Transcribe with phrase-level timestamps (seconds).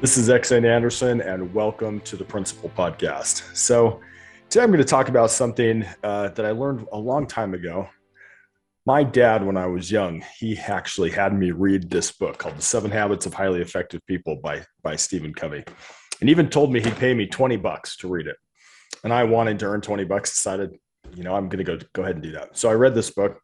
[0.00, 3.56] This is Xane Anderson, and welcome to the Principal Podcast.
[3.56, 3.98] So,
[4.48, 7.88] today I'm going to talk about something uh, that I learned a long time ago.
[8.86, 12.62] My dad, when I was young, he actually had me read this book called The
[12.62, 15.64] Seven Habits of Highly Effective People by, by Stephen Covey,
[16.20, 18.36] and even told me he'd pay me 20 bucks to read it.
[19.02, 20.76] And I wanted to earn 20 bucks, decided,
[21.16, 22.56] you know, I'm going to go, go ahead and do that.
[22.56, 23.40] So, I read this book.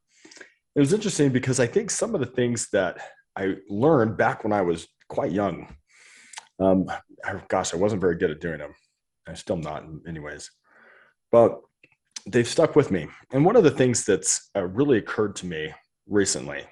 [0.76, 2.98] It was interesting because I think some of the things that
[3.34, 5.74] I learned back when I was quite young
[6.60, 6.86] um,
[7.48, 8.74] gosh, I wasn't very good at doing them.
[9.26, 10.50] I'm still not, anyways.
[11.32, 11.60] But
[12.26, 13.08] they've stuck with me.
[13.32, 15.72] And one of the things that's uh, really occurred to me
[16.06, 16.64] recently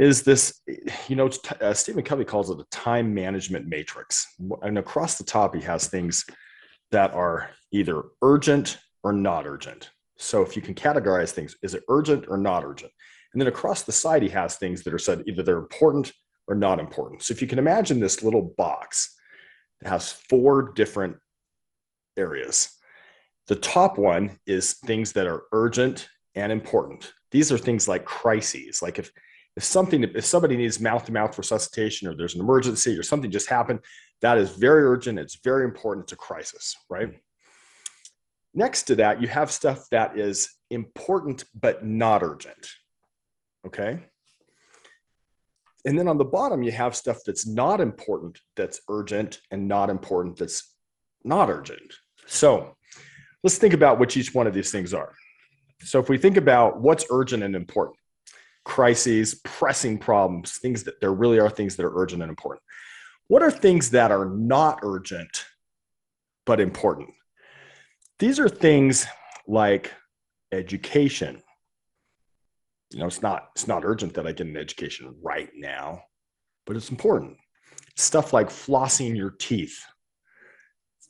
[0.00, 0.60] is this
[1.08, 1.28] you know
[1.60, 4.26] uh, stephen covey calls it a time management matrix
[4.62, 6.24] and across the top he has things
[6.90, 11.82] that are either urgent or not urgent so if you can categorize things is it
[11.88, 12.90] urgent or not urgent
[13.32, 16.12] and then across the side he has things that are said either they're important
[16.50, 17.22] or not important.
[17.22, 19.16] So if you can imagine this little box
[19.80, 21.16] that has four different
[22.16, 22.76] areas.
[23.46, 27.12] The top one is things that are urgent and important.
[27.30, 29.10] These are things like crises, like if
[29.56, 33.80] if something if somebody needs mouth-to-mouth resuscitation or there's an emergency or something just happened,
[34.20, 37.10] that is very urgent, it's very important, it's a crisis, right?
[38.54, 42.68] Next to that, you have stuff that is important but not urgent.
[43.66, 44.00] Okay?
[45.84, 49.88] And then on the bottom, you have stuff that's not important, that's urgent, and not
[49.90, 50.74] important, that's
[51.24, 51.94] not urgent.
[52.26, 52.76] So
[53.42, 55.14] let's think about which each one of these things are.
[55.82, 57.96] So if we think about what's urgent and important,
[58.64, 62.62] crises, pressing problems, things that there really are things that are urgent and important.
[63.28, 65.46] What are things that are not urgent
[66.44, 67.10] but important?
[68.18, 69.06] These are things
[69.46, 69.92] like
[70.52, 71.42] education,
[72.92, 76.02] you know it's not it's not urgent that i get an education right now
[76.66, 77.36] but it's important.
[77.96, 79.78] Stuff like flossing your teeth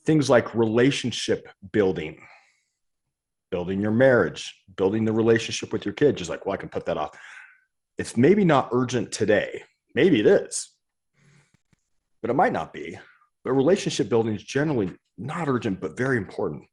[0.06, 2.18] things like relationship building
[3.50, 6.86] building your marriage building the relationship with your kid just like well i can put
[6.86, 7.10] that off.
[7.98, 9.62] It's maybe not urgent today.
[9.94, 10.70] Maybe it is
[12.22, 12.98] but it might not be.
[13.44, 16.64] But relationship building is generally not urgent but very important.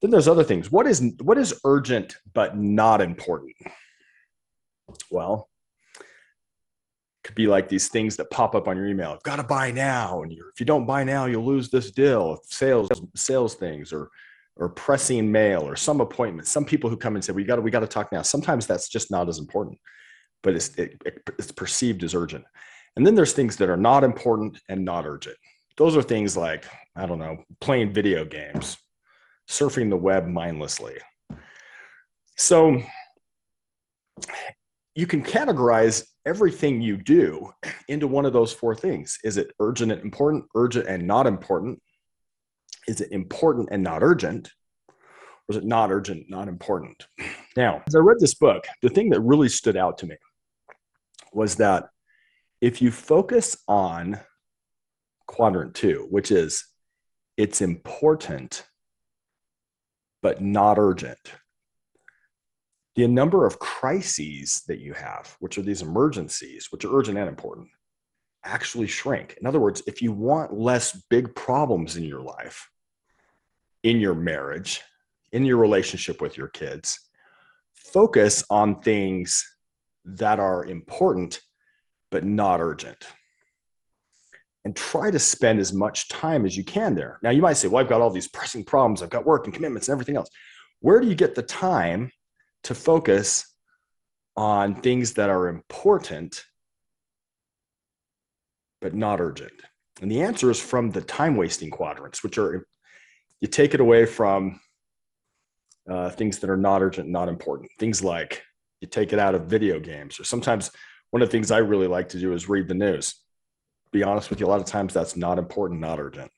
[0.00, 0.70] Then there's other things.
[0.70, 3.54] What is what is urgent but not important
[5.10, 5.48] well,
[7.24, 9.18] could be like these things that pop up on your email.
[9.24, 12.38] Got to buy now, and if you don't buy now, you'll lose this deal.
[12.44, 14.10] Sales, sales things, or
[14.56, 16.46] or pressing mail, or some appointment.
[16.46, 18.66] Some people who come and say, "We got to, we got to talk now." Sometimes
[18.66, 19.78] that's just not as important,
[20.42, 21.00] but it's it,
[21.38, 22.44] it's perceived as urgent.
[22.96, 25.36] And then there's things that are not important and not urgent.
[25.76, 28.76] Those are things like I don't know, playing video games,
[29.48, 30.96] surfing the web mindlessly.
[32.36, 32.82] So
[34.94, 37.52] you can categorize everything you do
[37.88, 39.18] into one of those four things.
[39.24, 41.82] Is it urgent and important, urgent and not important?
[42.86, 44.50] Is it important and not urgent?
[44.88, 47.06] Or is it not urgent, not important?
[47.56, 50.16] Now, as I read this book, the thing that really stood out to me
[51.32, 51.88] was that
[52.60, 54.20] if you focus on
[55.26, 56.64] quadrant two, which is
[57.36, 58.64] it's important,
[60.22, 61.18] but not urgent,
[62.94, 67.28] the number of crises that you have, which are these emergencies, which are urgent and
[67.28, 67.68] important,
[68.44, 69.36] actually shrink.
[69.40, 72.68] In other words, if you want less big problems in your life,
[73.82, 74.82] in your marriage,
[75.32, 77.00] in your relationship with your kids,
[77.72, 79.44] focus on things
[80.04, 81.40] that are important
[82.10, 83.06] but not urgent.
[84.64, 87.18] And try to spend as much time as you can there.
[87.22, 89.52] Now, you might say, Well, I've got all these pressing problems, I've got work and
[89.52, 90.30] commitments and everything else.
[90.80, 92.10] Where do you get the time
[92.64, 93.46] to focus
[94.36, 96.44] on things that are important
[98.80, 99.52] but not urgent?
[100.02, 102.66] And the answer is from the time wasting quadrants, which are
[103.40, 104.60] you take it away from
[105.88, 107.70] uh, things that are not urgent, not important.
[107.78, 108.42] Things like
[108.80, 110.70] you take it out of video games, or sometimes
[111.10, 113.14] one of the things I really like to do is read the news.
[113.92, 116.30] Be honest with you, a lot of times that's not important, not urgent.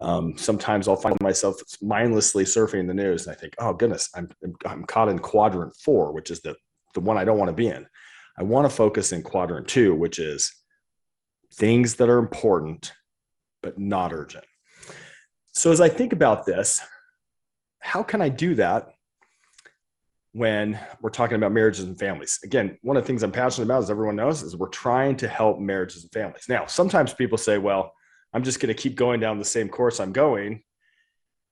[0.00, 4.30] Um, sometimes I'll find myself mindlessly surfing the news and I think, oh goodness, I'm,
[4.64, 6.56] I'm caught in quadrant four, which is the,
[6.94, 7.86] the one I don't want to be in.
[8.38, 10.54] I want to focus in quadrant two, which is
[11.52, 12.92] things that are important,
[13.62, 14.44] but not urgent.
[15.52, 16.80] So as I think about this,
[17.80, 18.94] how can I do that
[20.32, 22.38] when we're talking about marriages and families?
[22.44, 25.28] Again, one of the things I'm passionate about, as everyone knows, is we're trying to
[25.28, 26.46] help marriages and families.
[26.48, 27.92] Now, sometimes people say, well,
[28.32, 30.62] I'm just going to keep going down the same course I'm going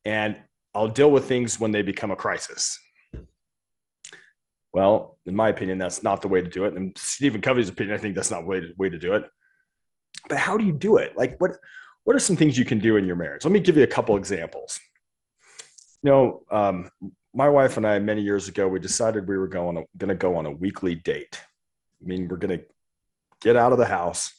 [0.05, 0.37] and
[0.75, 2.79] I'll deal with things when they become a crisis.
[4.73, 6.75] Well, in my opinion, that's not the way to do it.
[6.75, 9.25] And Stephen Covey's opinion, I think that's not the way to, way to do it.
[10.29, 11.17] but how do you do it?
[11.17, 11.53] Like what
[12.05, 13.45] what are some things you can do in your marriage?
[13.45, 14.81] Let me give you a couple examples.
[16.03, 16.91] You know, um,
[17.35, 20.37] my wife and I many years ago we decided we were going going to go
[20.37, 21.41] on a weekly date.
[22.03, 22.65] I mean, we're going to
[23.41, 24.33] get out of the house,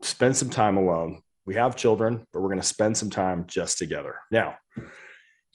[0.00, 1.22] spend some time alone.
[1.44, 4.16] We have children, but we're going to spend some time just together.
[4.30, 4.56] Now,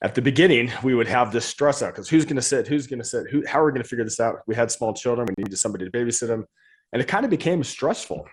[0.03, 2.67] at the beginning, we would have this stress out because who's going to sit?
[2.67, 3.29] Who's going to sit?
[3.31, 4.39] Who, how are we going to figure this out?
[4.45, 5.27] We had small children.
[5.27, 6.45] We needed somebody to babysit them.
[6.93, 8.27] And it kind of became stressful.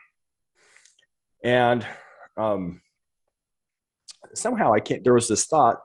[1.42, 1.86] And
[2.36, 2.82] um,
[4.34, 5.80] somehow I can't, there was this thought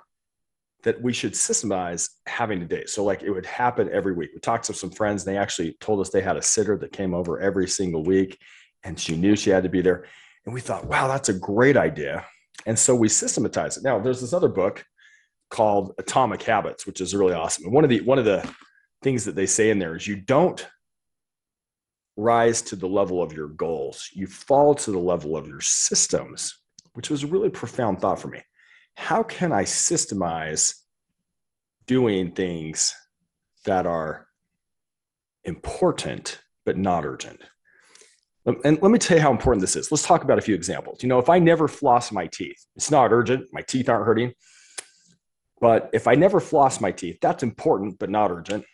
[0.84, 2.90] that we should systemize having a date.
[2.90, 4.32] So like it would happen every week.
[4.34, 5.26] We talked to some friends.
[5.26, 8.38] And they actually told us they had a sitter that came over every single week
[8.84, 10.06] and she knew she had to be there.
[10.50, 12.26] And we thought, wow, that's a great idea.
[12.66, 13.84] And so we systematized it.
[13.84, 14.84] Now there's this other book
[15.52, 17.66] called Atomic Habits, which is really awesome.
[17.66, 18.52] And one of the one of the
[19.04, 20.68] things that they say in there is you don't
[22.18, 24.10] rise to the level of your goals.
[24.12, 26.58] You fall to the level of your systems,
[26.94, 28.42] which was a really profound thought for me.
[28.98, 30.74] How can I systemize
[31.86, 32.96] doing things
[33.66, 34.26] that are
[35.44, 37.40] important but not urgent?
[38.50, 39.92] Um, and let me tell you how important this is.
[39.92, 41.04] Let's talk about a few examples.
[41.04, 43.48] You know, if I never floss my teeth, it's not urgent.
[43.52, 44.34] My teeth aren't hurting.
[45.62, 48.66] But if I never floss my teeth, that's important, but not urgent.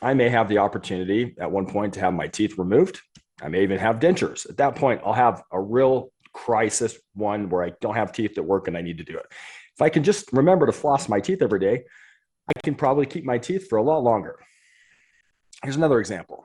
[0.00, 3.00] I may have the opportunity at one point to have my teeth removed.
[3.42, 4.48] I may even have dentures.
[4.48, 8.42] At that point, I'll have a real crisis one where I don't have teeth that
[8.42, 9.26] work and I need to do it.
[9.74, 11.82] If I can just remember to floss my teeth every day,
[12.54, 14.38] I can probably keep my teeth for a lot longer.
[15.64, 16.44] Here's another example.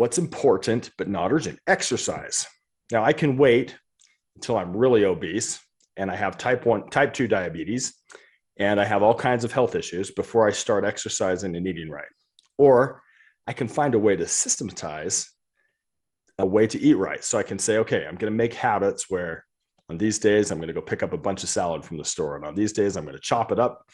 [0.00, 1.58] What's important but not urgent?
[1.66, 2.46] Exercise.
[2.90, 3.76] Now I can wait
[4.34, 5.60] until I'm really obese
[5.98, 7.92] and I have type 1 type 2 diabetes
[8.58, 12.08] and I have all kinds of health issues before I start exercising and eating right.
[12.56, 13.02] Or
[13.46, 15.28] I can find a way to systematize
[16.38, 17.22] a way to eat right.
[17.22, 19.44] So I can say, okay, I'm going to make habits where
[19.90, 22.06] on these days I'm going to go pick up a bunch of salad from the
[22.06, 22.36] store.
[22.36, 23.86] And on these days I'm going to chop it up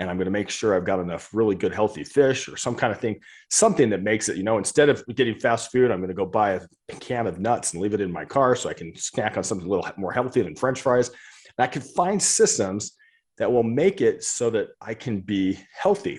[0.00, 2.74] and I'm going to make sure I've got enough really good healthy fish or some
[2.74, 3.20] kind of thing,
[3.50, 6.24] something that makes it, you know, instead of getting fast food, I'm going to go
[6.24, 6.60] buy a
[7.00, 9.66] can of nuts and leave it in my car so I can snack on something
[9.66, 11.08] a little more healthy than French fries.
[11.10, 12.96] And I can find systems
[13.36, 16.18] that will make it so that I can be healthy.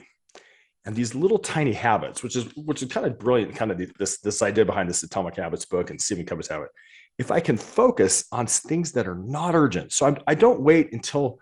[0.86, 4.20] And these little tiny habits, which is which is kind of brilliant, kind of this
[4.20, 6.70] this idea behind this Atomic Habits book and Stephen Covey's habit.
[7.18, 10.62] If I can focus on things that are not urgent, so I'm, I do not
[10.62, 11.40] wait until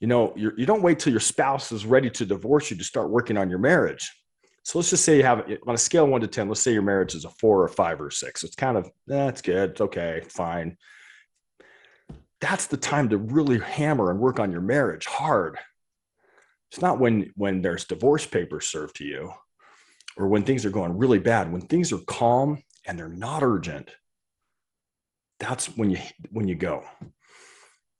[0.00, 2.84] you know you're, you don't wait till your spouse is ready to divorce you to
[2.84, 4.10] start working on your marriage.
[4.62, 6.48] So let's just say you have on a scale one to ten.
[6.48, 8.44] Let's say your marriage is a four or five or six.
[8.44, 9.70] It's kind of that's eh, good.
[9.70, 10.76] It's okay, fine
[12.40, 15.58] that's the time to really hammer and work on your marriage hard.
[16.70, 19.32] It's not when when there's divorce papers served to you
[20.16, 21.50] or when things are going really bad.
[21.50, 23.90] When things are calm and they're not urgent,
[25.40, 25.98] that's when you
[26.30, 26.84] when you go.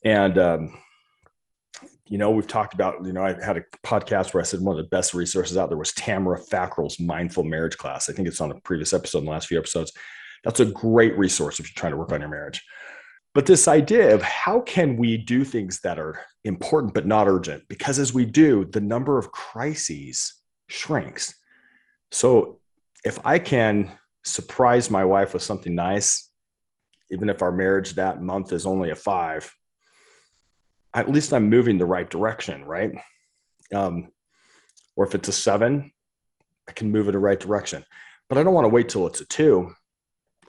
[0.04, 0.78] And um,
[2.08, 4.78] you know, we've talked about, you know, I had a podcast where I said one
[4.78, 8.08] of the best resources out there was Tamara Fackrell's Mindful Marriage Class.
[8.08, 9.92] I think it's on a previous episode in the last few episodes.
[10.44, 12.64] That's a great resource if you're trying to work on your marriage.
[13.34, 17.64] But this idea of how can we do things that are important but not urgent?
[17.68, 20.34] Because as we do, the number of crises
[20.68, 21.34] shrinks.
[22.10, 22.60] So
[23.04, 23.92] if I can
[24.24, 26.30] surprise my wife with something nice,
[27.10, 29.54] even if our marriage that month is only a five,
[30.94, 32.92] at least I'm moving the right direction, right?
[33.74, 34.08] Um,
[34.96, 35.92] or if it's a seven,
[36.68, 37.84] I can move in the right direction.
[38.28, 39.72] But I don't want to wait till it's a two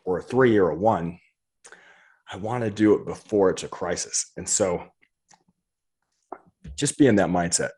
[0.04, 1.20] or a three or a one
[2.32, 4.32] I want to do it before it's a crisis.
[4.38, 4.84] And so
[6.76, 7.70] just be in that mindset.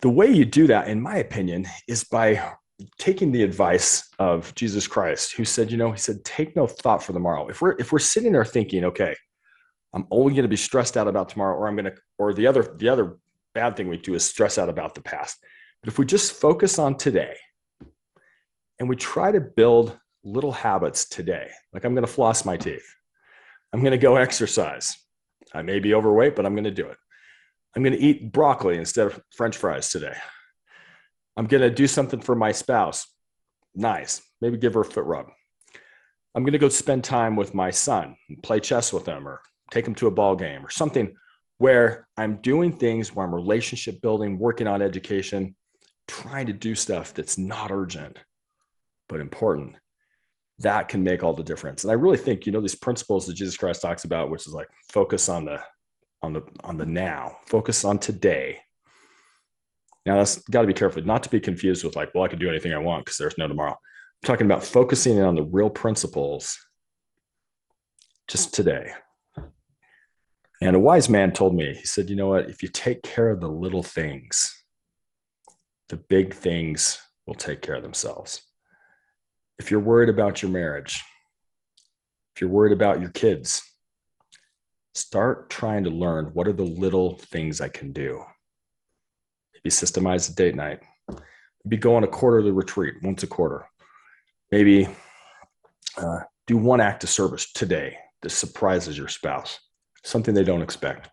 [0.00, 2.54] The way you do that, in my opinion, is by
[2.98, 7.02] taking the advice of Jesus Christ, who said, you know, he said, take no thought
[7.02, 7.48] for tomorrow.
[7.48, 9.16] If we're if we're sitting there thinking, okay,
[9.94, 12.46] I'm only going to be stressed out about tomorrow, or I'm going to, or the
[12.46, 13.18] other the other
[13.54, 15.38] bad thing we do is stress out about the past.
[15.82, 17.36] But if we just focus on today
[18.78, 22.86] and we try to build little habits today, like I'm going to floss my teeth.
[23.72, 24.96] I'm going to go exercise.
[25.54, 26.96] I may be overweight, but I'm going to do it.
[27.74, 30.14] I'm going to eat broccoli instead of french fries today.
[31.36, 33.06] I'm going to do something for my spouse.
[33.74, 34.22] Nice.
[34.40, 35.26] Maybe give her a foot rub.
[36.34, 39.40] I'm going to go spend time with my son, and play chess with him, or
[39.72, 41.14] take him to a ball game or something
[41.58, 45.54] where I'm doing things where I'm relationship building, working on education,
[46.08, 48.18] trying to do stuff that's not urgent,
[49.08, 49.76] but important
[50.58, 51.84] that can make all the difference.
[51.84, 54.52] And I really think, you know, these principles that Jesus Christ talks about, which is
[54.52, 55.60] like focus on the
[56.22, 58.58] on the on the now, focus on today.
[60.06, 62.38] Now that's got to be careful, not to be confused with like, well, I can
[62.38, 63.72] do anything I want because there's no tomorrow.
[63.72, 66.58] I'm talking about focusing on the real principles
[68.28, 68.92] just today.
[70.62, 72.48] And a wise man told me, he said, You know what?
[72.48, 74.62] If you take care of the little things,
[75.88, 78.42] the big things will take care of themselves.
[79.58, 81.02] If you're worried about your marriage,
[82.36, 83.60] if you're worried about your kids,
[84.94, 88.22] start trying to learn what are the little things I can do.
[89.54, 90.78] Maybe systemize a date night.
[91.64, 93.66] Maybe go on a quarterly retreat once a quarter.
[94.52, 94.86] Maybe
[95.96, 99.58] uh, do one act of service today that surprises your spouse,
[100.04, 101.08] something they don't expect.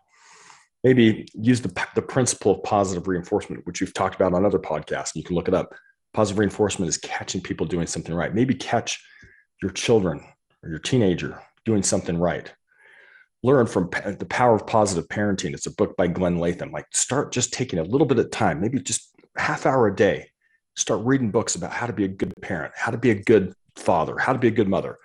[0.82, 5.14] Maybe use the, the principle of positive reinforcement, which we've talked about on other podcasts.
[5.14, 5.74] You can look it up.
[6.14, 8.34] Positive reinforcement is catching people doing something right.
[8.34, 9.02] Maybe catch
[9.62, 10.24] your children
[10.62, 12.52] or your teenager doing something right.
[13.42, 15.54] Learn from the power of positive parenting.
[15.54, 16.72] It's a book by Glenn Latham.
[16.72, 20.30] Like start just taking a little bit of time, maybe just half hour a day.
[20.76, 23.54] Start reading books about how to be a good parent, how to be a good
[23.76, 24.98] father, how to be a good mother.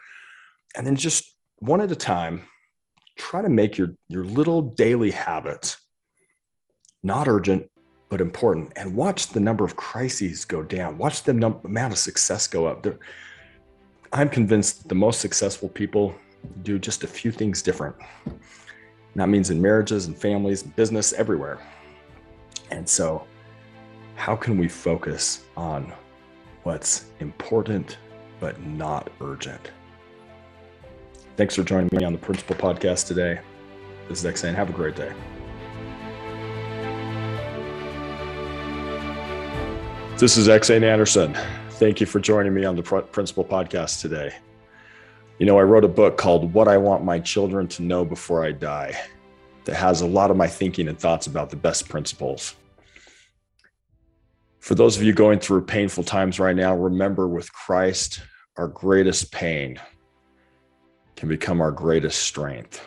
[0.75, 2.43] And then just one at a time,
[3.15, 5.77] try to make your, your little daily habits
[7.05, 7.69] not urgent,
[8.09, 8.73] but important.
[8.75, 10.97] And watch the number of crises go down.
[10.97, 12.81] Watch the amount of success go up.
[12.81, 12.97] They're,
[14.11, 16.15] I'm convinced the most successful people
[16.63, 17.95] do just a few things different.
[18.25, 21.59] And that means in marriages and families, business, everywhere.
[22.71, 23.25] And so,
[24.15, 25.93] how can we focus on
[26.63, 27.97] what's important
[28.39, 29.71] but not urgent?
[31.37, 33.41] Thanks for joining me on the Principal Podcast today.
[34.07, 34.55] This is Xane.
[34.55, 35.11] Have a great day.
[40.17, 41.37] This is Xane Anderson.
[41.71, 44.33] Thank you for joining me on the Principal Podcast today.
[45.37, 48.45] You know, I wrote a book called What I Want My Children to Know Before
[48.45, 48.97] I Die
[49.65, 52.55] that has a lot of my thinking and thoughts about the best principles.
[54.61, 58.21] For those of you going through painful times right now, remember with Christ,
[58.55, 59.81] our greatest pain
[61.15, 62.81] can become our greatest strength.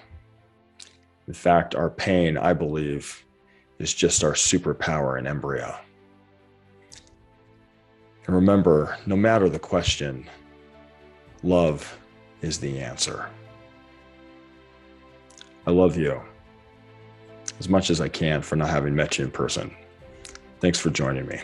[1.27, 3.25] In fact, our pain, I believe,
[3.79, 5.75] is just our superpower in embryo.
[8.27, 10.27] And remember, no matter the question,
[11.43, 11.99] love
[12.43, 13.29] is the answer.
[15.67, 16.21] I love you
[17.59, 19.75] as much as I can for not having met you in person.
[20.61, 21.41] Thanks for joining me.